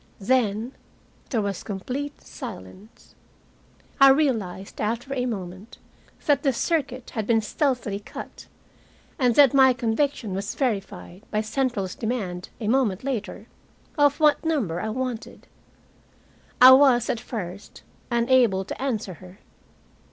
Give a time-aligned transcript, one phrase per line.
[0.19, 0.71] Then
[1.29, 3.13] there was complete silence.
[3.99, 5.77] I realized, after a moment,
[6.25, 8.47] that the circuit had been stealthily cut,
[9.19, 13.45] and that my conviction was verified by Central's demand, a moment later,
[13.95, 15.45] of what number I wanted.
[16.59, 19.37] I was, at first, unable to answer her.